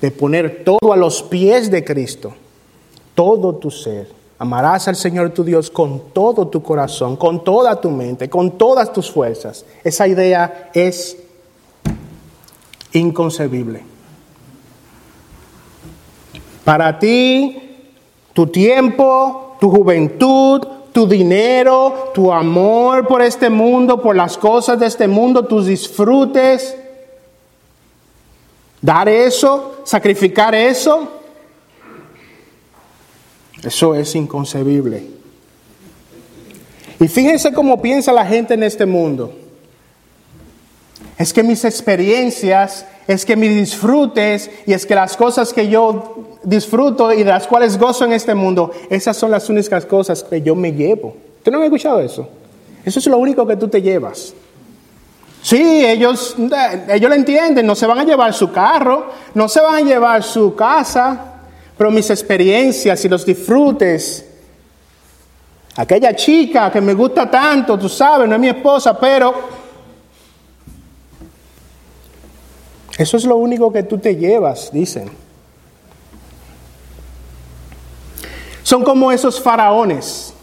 [0.00, 2.34] de poner todo a los pies de Cristo,
[3.14, 4.08] todo tu ser,
[4.38, 8.92] amarás al Señor tu Dios con todo tu corazón, con toda tu mente, con todas
[8.92, 9.64] tus fuerzas.
[9.84, 11.16] Esa idea es
[12.92, 13.82] inconcebible.
[16.64, 17.56] Para ti,
[18.32, 24.86] tu tiempo, tu juventud, tu dinero, tu amor por este mundo, por las cosas de
[24.86, 26.76] este mundo, tus disfrutes,
[28.80, 31.08] dar eso, sacrificar eso,
[33.62, 35.06] eso es inconcebible.
[36.98, 39.39] Y fíjense cómo piensa la gente en este mundo
[41.20, 46.16] es que mis experiencias, es que mis disfrutes y es que las cosas que yo
[46.42, 50.40] disfruto y de las cuales gozo en este mundo, esas son las únicas cosas que
[50.40, 51.14] yo me llevo.
[51.42, 52.26] ¿Tú no has escuchado eso?
[52.86, 54.32] Eso es lo único que tú te llevas.
[55.42, 56.36] Sí, ellos,
[56.88, 60.22] ellos lo entienden, no se van a llevar su carro, no se van a llevar
[60.22, 61.34] su casa,
[61.76, 64.24] pero mis experiencias y los disfrutes,
[65.76, 69.59] aquella chica que me gusta tanto, tú sabes, no es mi esposa, pero
[73.00, 75.08] Eso es lo único que tú te llevas, dicen.
[78.62, 80.34] Son como esos faraones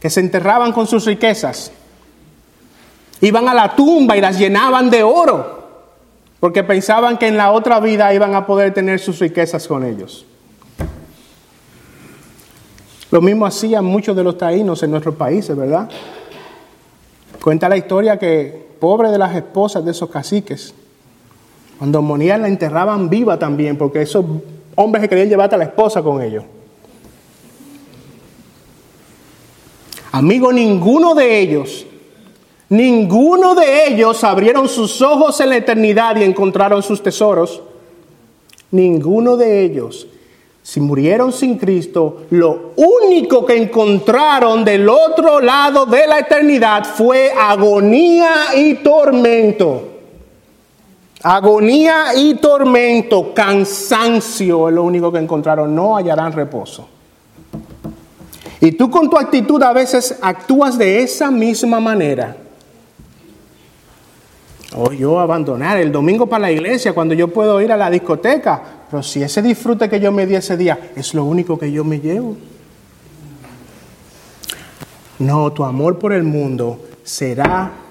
[0.00, 1.72] que se enterraban con sus riquezas.
[3.22, 5.66] Iban a la tumba y las llenaban de oro,
[6.40, 10.26] porque pensaban que en la otra vida iban a poder tener sus riquezas con ellos.
[13.10, 15.88] Lo mismo hacían muchos de los taínos en nuestros países, ¿verdad?
[17.42, 20.74] Cuenta la historia que, pobre de las esposas de esos caciques,
[21.78, 24.24] cuando morían la enterraban viva también, porque esos
[24.74, 26.44] hombres que querían llevar a la esposa con ellos.
[30.12, 31.86] Amigo, ninguno de ellos,
[32.68, 37.60] ninguno de ellos abrieron sus ojos en la eternidad y encontraron sus tesoros.
[38.70, 40.06] Ninguno de ellos.
[40.62, 47.30] Si murieron sin Cristo, lo único que encontraron del otro lado de la eternidad fue
[47.36, 49.93] agonía y tormento.
[51.26, 56.86] Agonía y tormento, cansancio es lo único que encontraron, no hallarán reposo.
[58.60, 62.36] Y tú con tu actitud a veces actúas de esa misma manera.
[64.76, 68.62] O yo abandonar el domingo para la iglesia cuando yo puedo ir a la discoteca,
[68.90, 71.84] pero si ese disfrute que yo me di ese día es lo único que yo
[71.84, 72.36] me llevo.
[75.20, 77.83] No, tu amor por el mundo será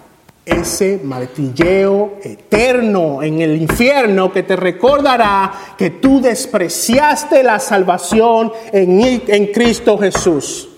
[0.46, 9.00] ese martilleo eterno en el infierno que te recordará que tú despreciaste la salvación en,
[9.02, 10.70] en Cristo Jesús.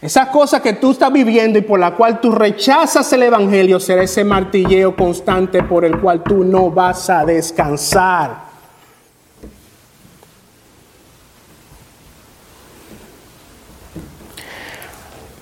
[0.00, 4.02] Esa cosa que tú estás viviendo y por la cual tú rechazas el Evangelio será
[4.02, 8.46] ese martilleo constante por el cual tú no vas a descansar.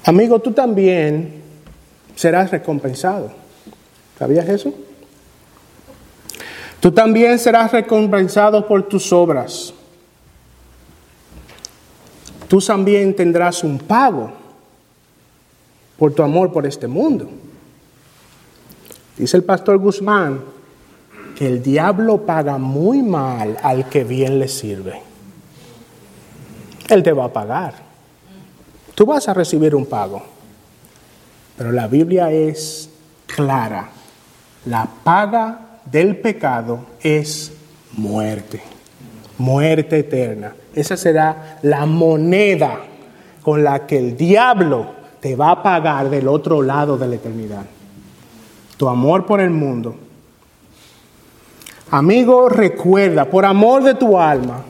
[0.05, 1.43] Amigo, tú también
[2.15, 3.44] serás recompensado.
[4.19, 4.73] ¿Sabías eso?
[6.81, 9.73] Tú también serás recompensado por tus obras.
[12.47, 14.31] Tú también tendrás un pago
[15.99, 17.29] por tu amor por este mundo.
[19.17, 20.43] Dice el pastor Guzmán
[21.37, 25.01] que el diablo paga muy mal al que bien le sirve.
[26.89, 27.75] Él te va a pagar.
[28.95, 30.23] Tú vas a recibir un pago.
[31.57, 32.91] Pero la Biblia es
[33.27, 33.89] clara
[34.67, 37.53] la paga del pecado es
[37.93, 38.63] muerte,
[39.39, 40.55] muerte eterna.
[40.75, 42.81] Esa será la moneda
[43.43, 47.65] con la que el diablo te va a pagar del otro lado de la eternidad.
[48.77, 49.95] Tu amor por el mundo.
[51.91, 54.65] Amigo, recuerda, por amor de tu alma,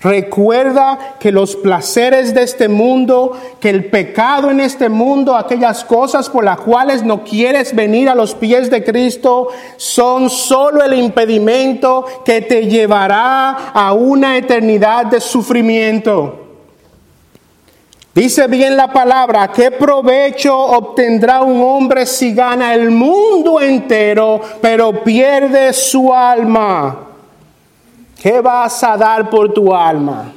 [0.00, 6.30] Recuerda que los placeres de este mundo, que el pecado en este mundo, aquellas cosas
[6.30, 12.04] por las cuales no quieres venir a los pies de Cristo, son solo el impedimento
[12.24, 16.44] que te llevará a una eternidad de sufrimiento.
[18.14, 25.02] Dice bien la palabra, ¿qué provecho obtendrá un hombre si gana el mundo entero, pero
[25.02, 27.07] pierde su alma?
[28.20, 30.32] ¿Qué vas a dar por tu alma?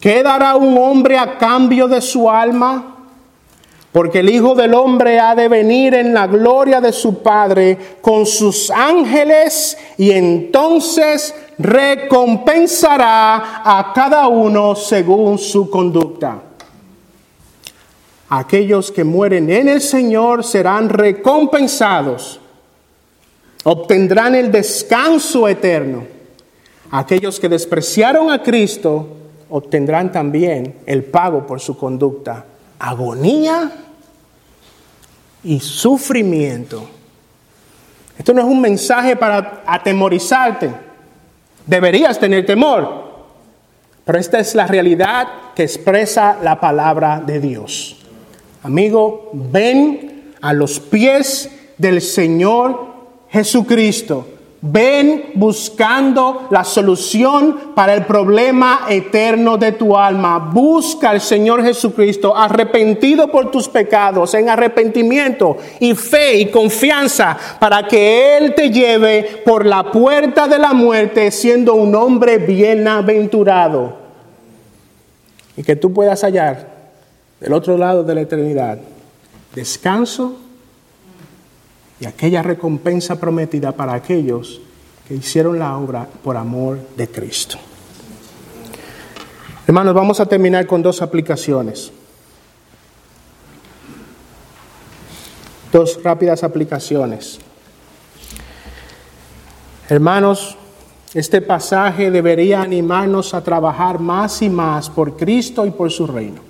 [0.00, 2.92] ¿Qué dará un hombre a cambio de su alma?
[3.92, 8.24] Porque el Hijo del Hombre ha de venir en la gloria de su Padre con
[8.24, 16.40] sus ángeles y entonces recompensará a cada uno según su conducta.
[18.30, 22.40] Aquellos que mueren en el Señor serán recompensados,
[23.64, 26.11] obtendrán el descanso eterno.
[26.92, 29.08] Aquellos que despreciaron a Cristo
[29.48, 32.44] obtendrán también el pago por su conducta,
[32.78, 33.72] agonía
[35.42, 36.86] y sufrimiento.
[38.18, 40.70] Esto no es un mensaje para atemorizarte.
[41.66, 43.10] Deberías tener temor.
[44.04, 48.04] Pero esta es la realidad que expresa la palabra de Dios.
[48.62, 52.86] Amigo, ven a los pies del Señor
[53.30, 54.26] Jesucristo.
[54.64, 60.38] Ven buscando la solución para el problema eterno de tu alma.
[60.38, 67.88] Busca al Señor Jesucristo arrepentido por tus pecados, en arrepentimiento y fe y confianza para
[67.88, 73.96] que Él te lleve por la puerta de la muerte siendo un hombre bienaventurado.
[75.56, 76.68] Y que tú puedas hallar
[77.40, 78.78] del otro lado de la eternidad
[79.56, 80.36] descanso
[82.02, 84.60] y aquella recompensa prometida para aquellos
[85.06, 87.58] que hicieron la obra por amor de Cristo.
[89.68, 91.92] Hermanos, vamos a terminar con dos aplicaciones.
[95.70, 97.38] Dos rápidas aplicaciones.
[99.88, 100.56] Hermanos,
[101.14, 106.40] este pasaje debería animarnos a trabajar más y más por Cristo y por su reino.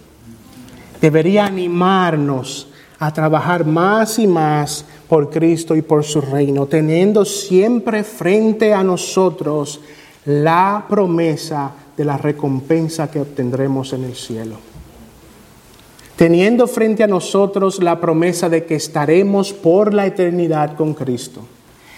[0.98, 2.68] Debería animarnos
[3.02, 8.84] a trabajar más y más por Cristo y por su reino, teniendo siempre frente a
[8.84, 9.80] nosotros
[10.24, 14.54] la promesa de la recompensa que obtendremos en el cielo.
[16.14, 21.40] Teniendo frente a nosotros la promesa de que estaremos por la eternidad con Cristo.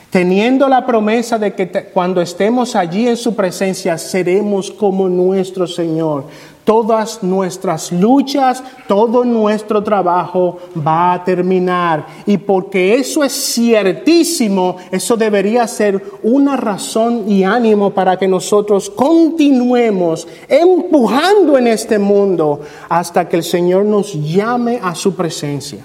[0.08, 6.24] Teniendo la promesa de que cuando estemos allí en su presencia seremos como nuestro Señor,
[6.64, 12.06] Todas nuestras luchas, todo nuestro trabajo va a terminar.
[12.24, 18.88] Y porque eso es ciertísimo, eso debería ser una razón y ánimo para que nosotros
[18.88, 25.84] continuemos empujando en este mundo hasta que el Señor nos llame a su presencia.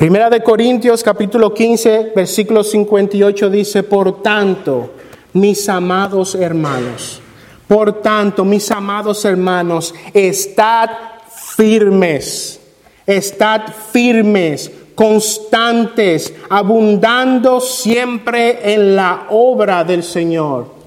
[0.00, 4.92] Primera de Corintios capítulo 15, versículo 58 dice, por tanto,
[5.34, 7.19] mis amados hermanos,
[7.70, 10.90] por tanto, mis amados hermanos, estad
[11.54, 12.60] firmes,
[13.06, 13.60] estad
[13.92, 20.79] firmes, constantes, abundando siempre en la obra del Señor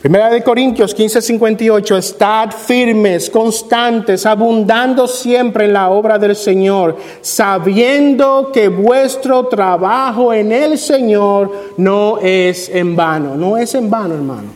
[0.00, 8.52] Primera de Corintios 15:58, estad firmes, constantes, abundando siempre en la obra del Señor, sabiendo
[8.52, 13.34] que vuestro trabajo en el Señor no es en vano.
[13.34, 14.50] No es en vano, hermano.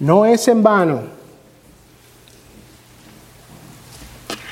[0.00, 1.02] No es en vano.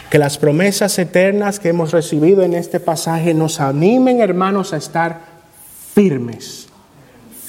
[0.09, 5.19] Que las promesas eternas que hemos recibido en este pasaje nos animen, hermanos, a estar
[5.95, 6.69] firmes.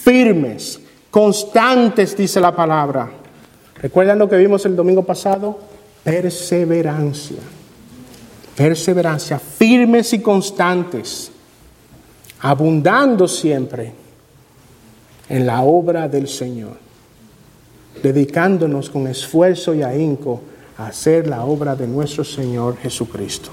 [0.03, 0.79] Firmes
[1.11, 3.09] Constantes, dice la palabra.
[3.81, 5.59] ¿Recuerdan lo que vimos el domingo pasado?
[6.03, 7.37] Perseverancia.
[8.55, 11.31] Perseverancia, firmes y constantes,
[12.39, 13.93] abundando siempre
[15.29, 16.77] en la obra del Señor,
[18.01, 20.41] dedicándonos con esfuerzo y ahínco
[20.77, 23.51] a hacer la obra de nuestro Señor Jesucristo.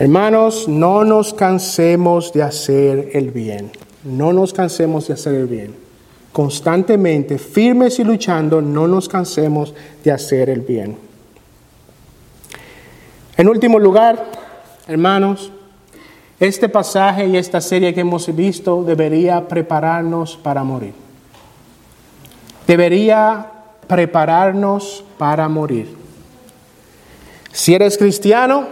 [0.00, 3.70] Hermanos, no nos cansemos de hacer el bien.
[4.04, 5.74] No nos cansemos de hacer el bien.
[6.32, 9.74] Constantemente, firmes y luchando, no nos cansemos
[10.04, 10.96] de hacer el bien.
[13.36, 14.24] En último lugar,
[14.86, 15.50] hermanos,
[16.40, 20.94] este pasaje y esta serie que hemos visto debería prepararnos para morir.
[22.66, 23.46] Debería
[23.88, 25.96] prepararnos para morir.
[27.50, 28.68] Si eres cristiano,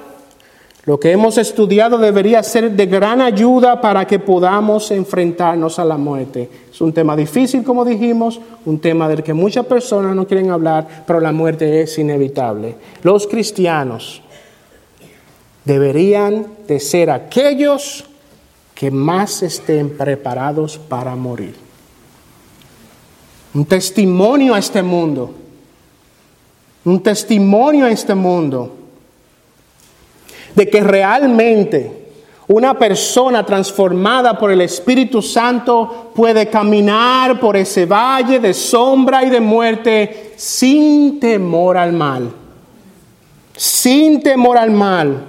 [0.87, 5.97] lo que hemos estudiado debería ser de gran ayuda para que podamos enfrentarnos a la
[5.97, 6.49] muerte.
[6.73, 11.05] Es un tema difícil, como dijimos, un tema del que muchas personas no quieren hablar,
[11.05, 12.77] pero la muerte es inevitable.
[13.03, 14.23] Los cristianos
[15.65, 18.05] deberían de ser aquellos
[18.73, 21.57] que más estén preparados para morir.
[23.55, 25.35] un testimonio a este mundo,
[26.85, 28.76] un testimonio a este mundo
[30.57, 32.07] de que realmente
[32.49, 39.31] una persona transformada por el Espíritu Santo puede caminar por ese valle de sombra y
[39.31, 42.31] de muerte sin temor al mal.
[43.55, 45.25] Sin temor al mal.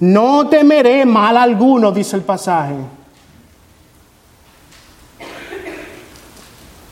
[0.00, 2.74] No temeré mal alguno, dice el pasaje.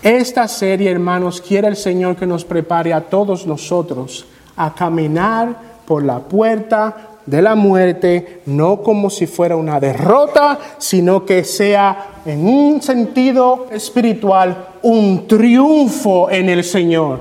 [0.03, 4.27] Esta serie, hermanos, quiere el Señor que nos prepare a todos nosotros
[4.57, 11.27] a caminar por la puerta de la muerte, no como si fuera una derrota, sino
[11.27, 17.21] que sea en un sentido espiritual un triunfo en el Señor.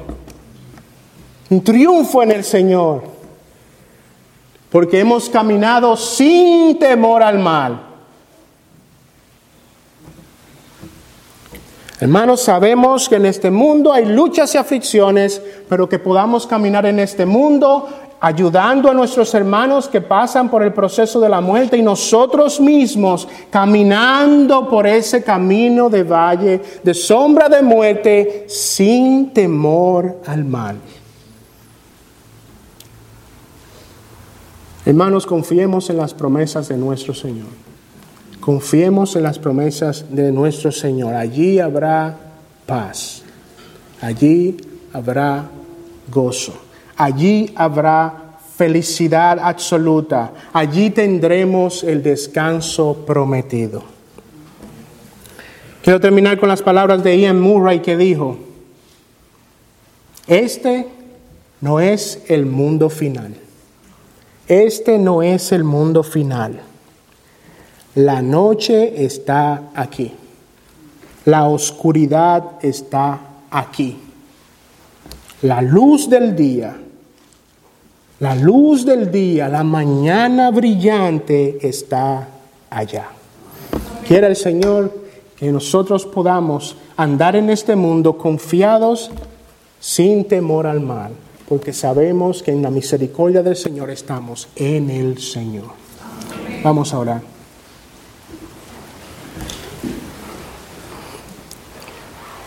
[1.50, 3.04] Un triunfo en el Señor.
[4.72, 7.82] Porque hemos caminado sin temor al mal.
[12.00, 17.00] Hermanos, sabemos que en este mundo hay luchas y aflicciones, pero que podamos caminar en
[17.00, 17.90] este mundo
[18.20, 23.28] ayudando a nuestros hermanos que pasan por el proceso de la muerte y nosotros mismos
[23.50, 30.78] caminando por ese camino de valle de sombra de muerte sin temor al mal.
[34.86, 37.48] Hermanos, confiemos en las promesas de nuestro Señor.
[38.40, 41.14] Confiemos en las promesas de nuestro Señor.
[41.14, 42.18] Allí habrá
[42.66, 43.22] paz.
[44.00, 44.56] Allí
[44.94, 45.44] habrá
[46.10, 46.67] gozo.
[46.98, 48.28] Allí habrá
[48.58, 50.32] felicidad absoluta.
[50.52, 53.84] Allí tendremos el descanso prometido.
[55.84, 58.38] Quiero terminar con las palabras de Ian Murray que dijo,
[60.26, 60.88] este
[61.62, 63.36] no es el mundo final.
[64.48, 66.62] Este no es el mundo final.
[67.96, 70.14] La noche está aquí.
[71.26, 73.20] La oscuridad está
[73.52, 74.00] aquí.
[75.44, 76.76] La luz del día
[78.20, 82.28] la luz del día, la mañana brillante está
[82.70, 83.10] allá.
[84.08, 84.92] Quiera el Señor
[85.36, 89.12] que nosotros podamos andar en este mundo confiados
[89.80, 91.12] sin temor al mal,
[91.48, 95.68] porque sabemos que en la misericordia del Señor estamos en el Señor.
[96.64, 97.22] Vamos a orar.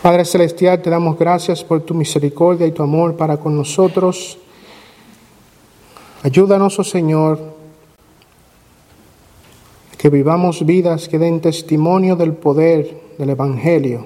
[0.01, 4.37] Padre Celestial, te damos gracias por tu misericordia y tu amor para con nosotros.
[6.23, 7.39] Ayúdanos, oh Señor,
[9.97, 14.05] que vivamos vidas que den testimonio del poder del Evangelio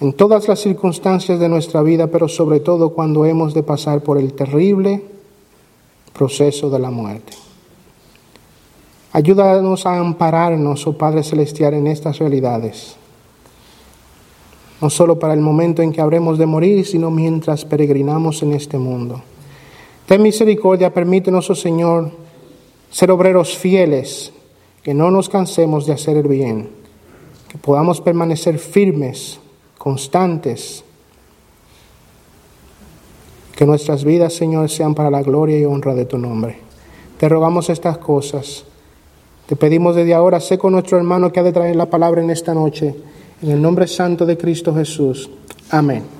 [0.00, 4.18] en todas las circunstancias de nuestra vida, pero sobre todo cuando hemos de pasar por
[4.18, 5.02] el terrible
[6.12, 7.32] proceso de la muerte.
[9.12, 12.96] Ayúdanos a ampararnos, oh Padre Celestial, en estas realidades,
[14.82, 18.76] no solo para el momento en que habremos de morir, sino mientras peregrinamos en este
[18.76, 19.22] mundo.
[20.06, 22.10] Ten misericordia, permítenos, oh Señor,
[22.90, 24.32] ser obreros fieles,
[24.82, 26.70] que no nos cansemos de hacer el bien,
[27.48, 29.40] que podamos permanecer firmes,
[29.78, 30.84] constantes,
[33.56, 36.58] que nuestras vidas, Señor, sean para la gloria y honra de tu nombre.
[37.18, 38.64] Te rogamos estas cosas.
[39.46, 42.30] Te pedimos desde ahora, sé con nuestro hermano que ha de traer la palabra en
[42.30, 42.94] esta noche.
[43.42, 45.30] En el nombre santo de Cristo Jesús.
[45.70, 46.15] Amén.